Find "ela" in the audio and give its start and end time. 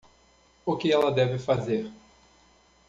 0.91-1.11